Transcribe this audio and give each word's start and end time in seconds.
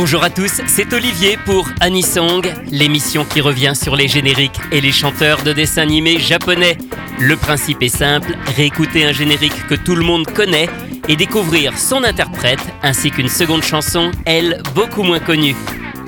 Bonjour 0.00 0.22
à 0.22 0.30
tous, 0.30 0.60
c'est 0.68 0.92
Olivier 0.92 1.36
pour 1.44 1.68
Anisong, 1.80 2.54
l'émission 2.70 3.24
qui 3.24 3.40
revient 3.40 3.72
sur 3.74 3.96
les 3.96 4.06
génériques 4.06 4.60
et 4.70 4.80
les 4.80 4.92
chanteurs 4.92 5.42
de 5.42 5.52
dessins 5.52 5.82
animés 5.82 6.20
japonais. 6.20 6.78
Le 7.18 7.36
principe 7.36 7.82
est 7.82 7.88
simple, 7.88 8.36
réécouter 8.56 9.04
un 9.04 9.10
générique 9.10 9.66
que 9.66 9.74
tout 9.74 9.96
le 9.96 10.04
monde 10.04 10.24
connaît 10.26 10.68
et 11.08 11.16
découvrir 11.16 11.76
son 11.76 12.04
interprète 12.04 12.60
ainsi 12.84 13.10
qu'une 13.10 13.28
seconde 13.28 13.64
chanson, 13.64 14.12
elle, 14.24 14.62
beaucoup 14.72 15.02
moins 15.02 15.18
connue. 15.18 15.56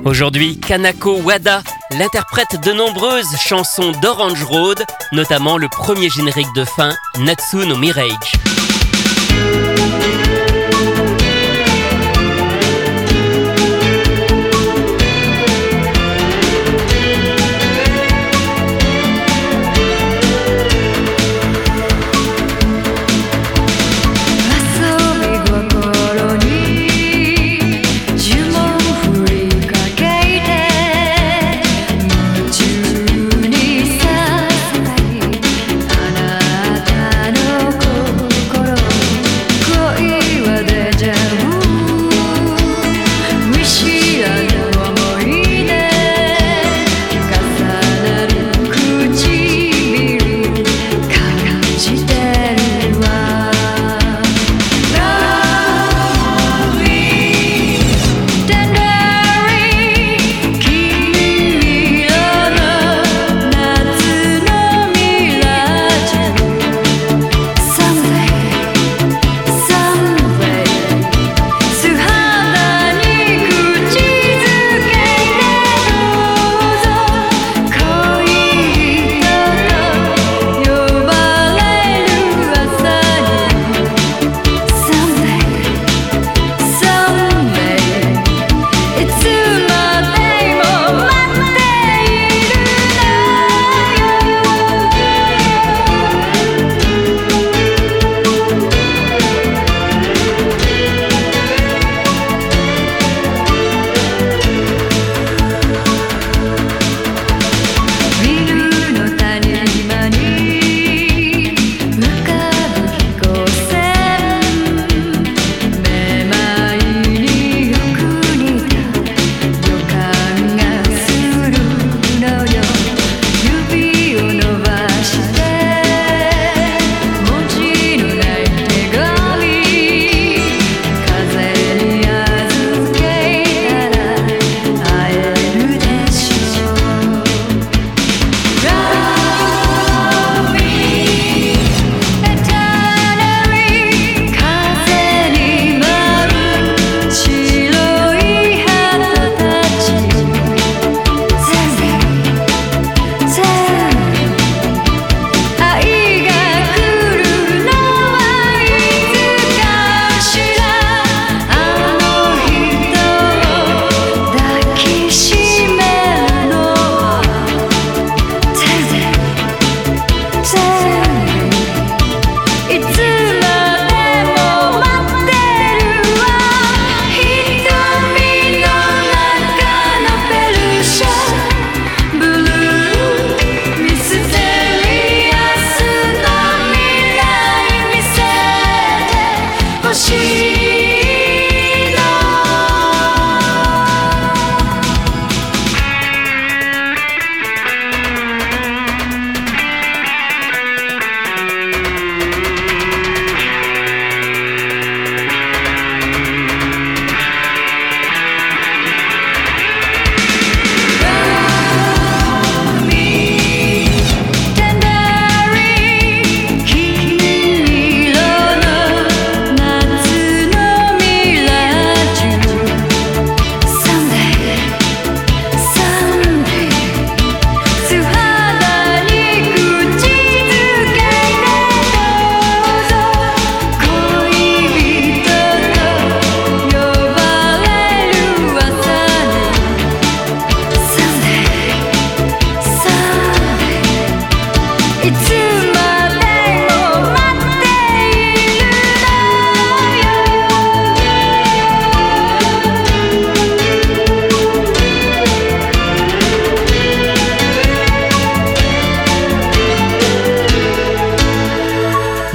Aujourd'hui, 0.05 0.57
Kanako 0.57 1.17
Wada, 1.17 1.61
l'interprète 1.99 2.63
de 2.63 2.71
nombreuses 2.71 3.35
chansons 3.45 3.91
d'Orange 4.01 4.41
Road, 4.45 4.85
notamment 5.11 5.57
le 5.57 5.67
premier 5.67 6.09
générique 6.09 6.53
de 6.55 6.63
fin, 6.63 6.95
Natsu 7.19 7.67
no 7.67 7.75
Mirage. 7.75 8.31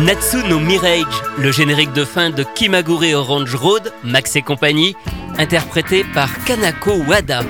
Natsu 0.00 0.36
no 0.48 0.58
Mirage, 0.58 1.04
le 1.38 1.52
générique 1.52 1.92
de 1.92 2.04
fin 2.04 2.30
de 2.30 2.42
Kimagure 2.42 3.16
Orange 3.16 3.54
Road, 3.54 3.92
Max 4.02 4.34
et 4.34 4.42
compagnie, 4.42 4.96
interprété 5.38 6.04
par 6.14 6.28
Kanako 6.44 7.02
Wada. 7.08 7.42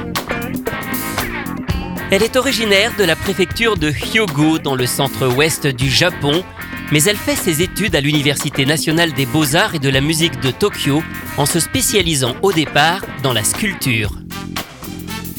Elle 2.12 2.22
est 2.22 2.36
originaire 2.36 2.92
de 2.96 3.02
la 3.02 3.16
préfecture 3.16 3.76
de 3.76 3.90
Hyogo 3.90 4.60
dans 4.60 4.76
le 4.76 4.86
centre-ouest 4.86 5.66
du 5.66 5.90
Japon. 5.90 6.44
mais 6.92 7.02
elle 7.02 7.16
fait 7.16 7.34
ses 7.34 7.62
études 7.62 7.96
à 7.96 8.00
l'Université 8.00 8.64
nationale 8.64 9.12
des 9.12 9.26
beaux-arts 9.26 9.74
et 9.74 9.80
de 9.80 9.88
la 9.88 10.00
musique 10.00 10.38
de 10.38 10.52
Tokyo 10.52 11.02
en 11.36 11.46
se 11.46 11.58
spécialisant 11.58 12.36
au 12.42 12.52
départ 12.52 13.00
dans 13.24 13.32
la 13.32 13.42
sculpture. 13.42 14.12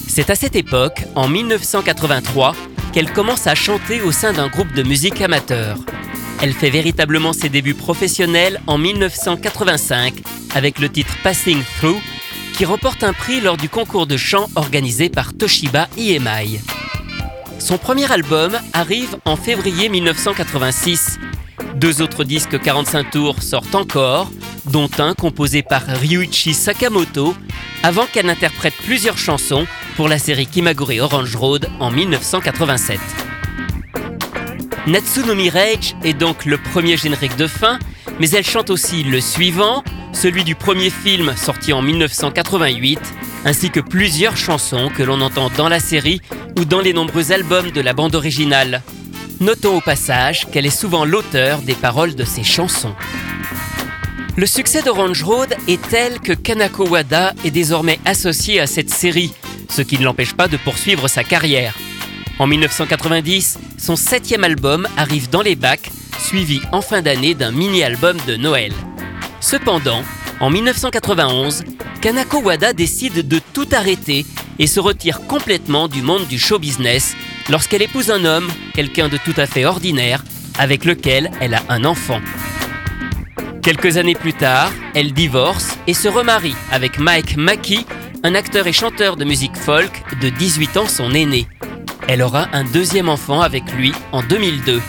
C'est 0.10 0.30
à 0.30 0.36
cette 0.36 0.58
époque, 0.58 1.06
en 1.16 1.30
1983, 1.30 2.54
qu'elle 2.92 3.14
commence 3.14 3.48
à 3.48 3.56
chanter 3.56 4.02
au 4.02 4.12
sein 4.12 4.34
d'un 4.34 4.50
groupe 4.50 4.74
de 4.74 4.84
musique 4.84 5.22
amateur. 5.22 5.78
Elle 6.42 6.54
fait 6.54 6.70
véritablement 6.70 7.32
ses 7.32 7.48
débuts 7.48 7.76
professionnels 7.76 8.60
en 8.68 8.78
1985 8.78 10.16
avec 10.54 10.80
le 10.80 10.90
titre 10.90 11.16
Passing 11.24 11.64
Through 11.80 12.02
qui 12.54 12.66
remporte 12.66 13.04
un 13.04 13.14
prix 13.14 13.42
lors 13.42 13.58
du 13.58 13.70
concours 13.70 14.08
de 14.08 14.18
chant 14.18 14.48
organisé 14.56 15.10
par 15.10 15.34
Toshiba 15.34 15.88
EMI. 15.98 16.60
Son 17.60 17.78
premier 17.78 18.12
album 18.12 18.58
arrive 18.74 19.18
en 19.26 19.36
février 19.36 19.90
1986. 19.90 21.20
Deux 21.76 22.02
autres 22.02 22.24
disques 22.24 22.60
45 22.60 23.12
tours 23.12 23.42
sortent 23.44 23.76
encore, 23.76 24.32
dont 24.72 24.90
un 25.00 25.14
composé 25.14 25.64
par 25.64 25.84
Ryuichi 25.86 26.54
Sakamoto, 26.54 27.36
avant 27.84 28.06
qu'elle 28.06 28.30
interprète 28.30 28.74
plusieurs 28.86 29.18
chansons 29.18 29.68
pour 29.96 30.08
la 30.08 30.20
série 30.20 30.48
Kimagure 30.48 31.04
Orange 31.04 31.36
Road 31.36 31.70
en 31.80 31.92
1987. 31.92 33.00
Natsunomi 34.88 35.50
Rage 35.50 35.96
est 36.04 36.14
donc 36.14 36.46
le 36.46 36.58
premier 36.58 36.96
générique 36.96 37.36
de 37.36 37.48
fin, 37.48 37.78
mais 38.20 38.30
elle 38.30 38.46
chante 38.46 38.70
aussi 38.70 39.04
le 39.04 39.20
suivant, 39.20 39.84
celui 40.18 40.44
du 40.44 40.56
premier 40.56 40.90
film 40.90 41.36
sorti 41.38 41.74
en 41.74 41.84
1988, 41.84 43.00
ainsi 43.46 43.70
que 43.70 43.80
plusieurs 43.80 44.36
chansons 44.36 44.90
que 44.90 45.04
l'on 45.04 45.22
entend 45.22 45.52
dans 45.56 45.70
la 45.70 45.80
série 45.80 46.22
ou 46.58 46.66
dans 46.66 46.82
les 46.82 46.92
nombreux 46.92 47.32
albums 47.32 47.70
de 47.70 47.82
la 47.82 47.94
bande 47.94 48.16
originale. 48.16 48.82
Notons 49.42 49.78
au 49.78 49.82
passage 49.82 50.48
qu'elle 50.52 50.66
est 50.66 50.72
souvent 50.72 51.06
l'auteur 51.06 51.62
des 51.62 51.76
paroles 51.76 52.16
de 52.16 52.24
ces 52.24 52.44
chansons. 52.44 52.96
Le 54.36 54.48
succès 54.48 54.82
d'Orange 54.82 55.22
Road 55.22 55.56
est 55.68 55.82
tel 55.88 56.20
que 56.20 56.34
Kanako 56.34 56.88
Wada 56.88 57.34
est 57.46 57.52
désormais 57.52 58.00
associé 58.06 58.60
à 58.60 58.66
cette 58.66 58.90
série, 58.90 59.34
ce 59.70 59.84
qui 59.84 60.00
ne 60.00 60.04
l'empêche 60.04 60.34
pas 60.34 60.48
de 60.48 60.58
poursuivre 60.58 61.08
sa 61.08 61.24
carrière. 61.24 61.76
En 62.40 62.48
1990, 62.48 63.60
son 63.78 63.96
septième 63.96 64.44
album 64.44 64.88
arrive 64.98 65.30
dans 65.30 65.44
les 65.44 65.56
bacs, 65.56 65.92
suivi 66.18 66.60
en 66.72 66.82
fin 66.82 67.04
d'année 67.04 67.36
d'un 67.36 67.52
mini-album 67.52 68.18
de 68.28 68.36
Noël. 68.36 68.74
Cependant, 69.40 70.04
en 70.40 70.50
1991, 70.50 71.64
Kanako 72.02 72.42
Wada 72.42 72.74
décide 72.74 73.28
de 73.28 73.40
tout 73.54 73.68
arrêter 73.72 74.26
et 74.60 74.68
se 74.68 74.80
retire 74.80 75.22
complètement 75.28 75.88
du 75.88 76.02
monde 76.02 76.28
du 76.28 76.40
show 76.40 76.60
business 76.60 77.16
lorsqu'elle 77.50 77.82
épouse 77.82 78.12
un 78.12 78.26
homme, 78.26 78.48
quelqu'un 78.74 79.10
de 79.10 79.18
tout 79.18 79.34
à 79.38 79.46
fait 79.46 79.66
ordinaire, 79.66 80.24
avec 80.58 80.86
lequel 80.86 81.32
elle 81.40 81.54
a 81.54 81.62
un 81.70 81.86
enfant. 81.86 82.20
Quelques 83.62 83.98
années 83.98 84.16
plus 84.16 84.34
tard, 84.34 84.72
elle 84.96 85.14
divorce 85.14 85.78
et 85.88 85.94
se 85.94 86.08
remarie 86.08 86.56
avec 86.72 87.00
Mike 87.00 87.38
Mackey, 87.38 87.86
un 88.24 88.34
acteur 88.34 88.66
et 88.66 88.74
chanteur 88.74 89.18
de 89.18 89.26
musique 89.26 89.58
folk 89.58 90.04
de 90.22 90.30
18 90.30 90.78
ans 90.78 90.88
son 90.88 91.14
aîné. 91.14 91.48
Elle 92.08 92.22
aura 92.22 92.48
un 92.54 92.64
deuxième 92.64 93.10
enfant 93.10 93.42
avec 93.42 93.72
lui 93.74 93.92
en 94.12 94.24
2002. 94.24 94.82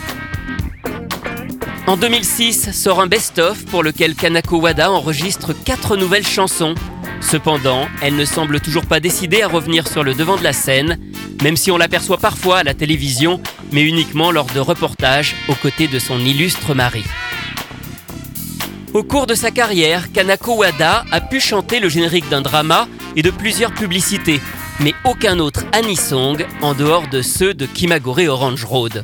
En 1.88 1.96
2006 1.96 2.70
sort 2.72 3.00
un 3.00 3.06
best-of 3.06 3.64
pour 3.64 3.82
lequel 3.82 4.14
Kanako 4.14 4.58
Wada 4.58 4.92
enregistre 4.92 5.54
quatre 5.54 5.96
nouvelles 5.96 6.26
chansons. 6.26 6.74
Cependant, 7.22 7.88
elle 8.02 8.14
ne 8.14 8.26
semble 8.26 8.60
toujours 8.60 8.84
pas 8.84 9.00
décidée 9.00 9.40
à 9.40 9.48
revenir 9.48 9.88
sur 9.88 10.04
le 10.04 10.12
devant 10.12 10.36
de 10.36 10.44
la 10.44 10.52
scène, 10.52 10.98
même 11.42 11.56
si 11.56 11.70
on 11.70 11.78
l'aperçoit 11.78 12.18
parfois 12.18 12.58
à 12.58 12.62
la 12.62 12.74
télévision, 12.74 13.40
mais 13.72 13.84
uniquement 13.84 14.32
lors 14.32 14.48
de 14.48 14.60
reportages 14.60 15.34
aux 15.48 15.54
côtés 15.54 15.88
de 15.88 15.98
son 15.98 16.20
illustre 16.20 16.74
mari. 16.74 17.04
Au 18.92 19.02
cours 19.02 19.26
de 19.26 19.34
sa 19.34 19.50
carrière, 19.50 20.12
Kanako 20.12 20.56
Wada 20.56 21.06
a 21.10 21.22
pu 21.22 21.40
chanter 21.40 21.80
le 21.80 21.88
générique 21.88 22.28
d'un 22.28 22.42
drama 22.42 22.86
et 23.16 23.22
de 23.22 23.30
plusieurs 23.30 23.72
publicités, 23.72 24.42
mais 24.80 24.92
aucun 25.06 25.38
autre 25.38 25.64
Anisong 25.72 26.44
en 26.60 26.74
dehors 26.74 27.08
de 27.08 27.22
ceux 27.22 27.54
de 27.54 27.64
Kimagure 27.64 28.30
Orange 28.30 28.66
Road. 28.66 29.00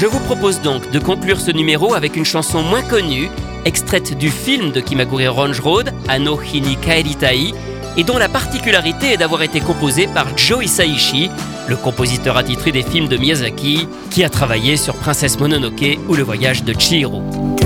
Je 0.00 0.06
vous 0.06 0.20
propose 0.20 0.60
donc 0.60 0.92
de 0.92 1.00
conclure 1.00 1.40
ce 1.40 1.50
numéro 1.50 1.92
avec 1.92 2.14
une 2.14 2.24
chanson 2.24 2.62
moins 2.62 2.82
connue, 2.82 3.28
extraite 3.64 4.16
du 4.16 4.30
film 4.30 4.70
de 4.70 4.78
Kimagure 4.78 5.36
Orange 5.36 5.58
Road, 5.58 5.92
Ano 6.06 6.38
Hini 6.40 6.76
Kaeritai, 6.76 7.52
et 7.96 8.04
dont 8.04 8.16
la 8.16 8.28
particularité 8.28 9.14
est 9.14 9.16
d'avoir 9.16 9.42
été 9.42 9.58
composée 9.58 10.06
par 10.06 10.38
Joe 10.38 10.64
Hisaishi, 10.64 11.32
le 11.68 11.74
compositeur 11.74 12.36
attitré 12.36 12.70
des 12.70 12.84
films 12.84 13.08
de 13.08 13.16
Miyazaki, 13.16 13.88
qui 14.12 14.22
a 14.22 14.30
travaillé 14.30 14.76
sur 14.76 14.94
Princesse 14.94 15.40
Mononoke 15.40 15.98
ou 16.08 16.14
Le 16.14 16.22
voyage 16.22 16.62
de 16.62 16.78
Chihiro. 16.78 17.57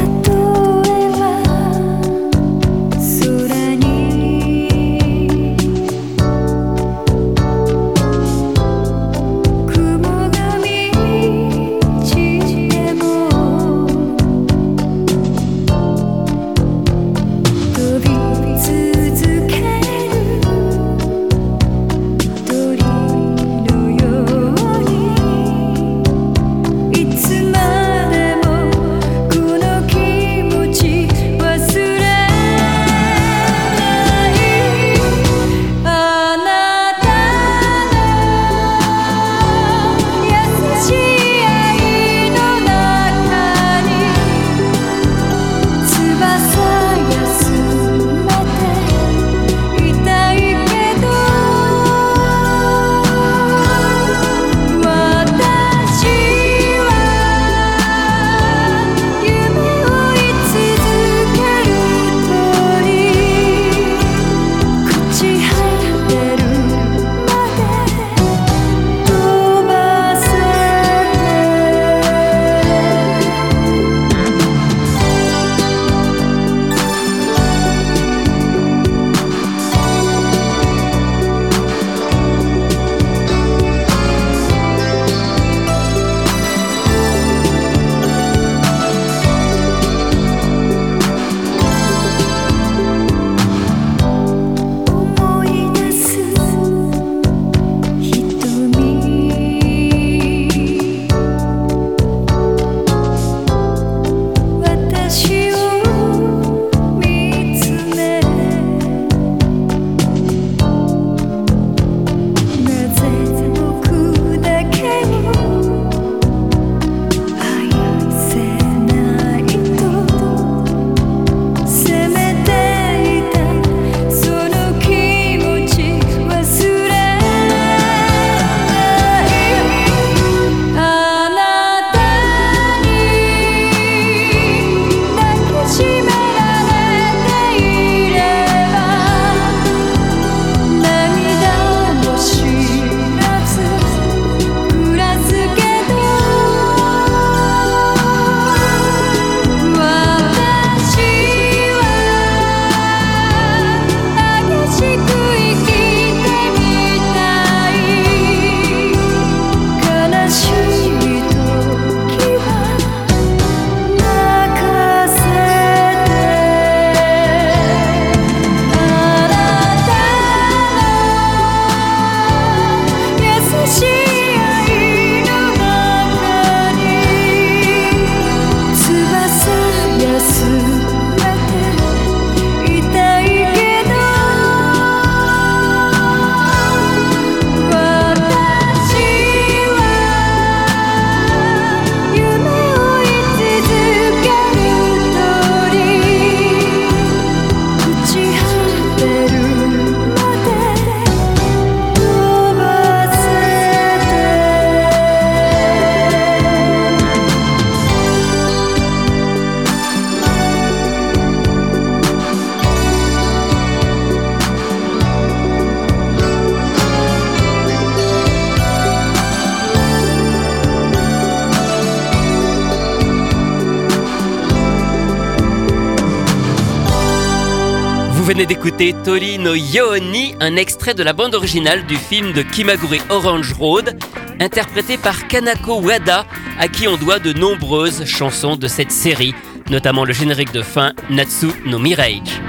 Venez 228.33 228.47
d'écouter 228.47 228.95
Tori 229.05 229.39
no 229.39 229.55
Yoni, 229.55 230.35
un 230.41 230.57
extrait 230.57 230.95
de 230.95 231.03
la 231.03 231.13
bande 231.13 231.35
originale 231.35 231.85
du 231.85 231.97
film 231.97 232.33
de 232.33 232.41
Kimagure 232.41 233.03
Orange 233.11 233.53
Road, 233.53 233.99
interprété 234.41 234.97
par 234.97 235.29
Kanako 235.29 235.83
Wada, 235.83 236.25
à 236.59 236.67
qui 236.67 236.89
on 236.89 236.97
doit 236.97 237.19
de 237.19 237.35
nombreuses 237.35 238.07
chansons 238.07 238.57
de 238.57 238.69
cette 238.69 238.91
série, 238.91 239.35
notamment 239.69 240.07
le 240.07 240.15
générique 240.15 240.51
de 240.51 240.63
fin 240.63 240.95
Natsu 241.11 241.49
no 241.67 241.79
Mirage. 241.79 242.41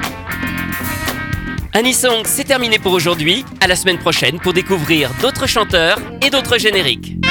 Anisong, 1.74 2.22
c'est 2.24 2.46
terminé 2.46 2.80
pour 2.80 2.94
aujourd'hui. 2.94 3.44
À 3.60 3.68
la 3.68 3.76
semaine 3.76 3.98
prochaine 3.98 4.40
pour 4.40 4.54
découvrir 4.54 5.10
d'autres 5.22 5.48
chanteurs 5.48 5.98
et 6.26 6.30
d'autres 6.30 6.58
génériques. 6.58 7.23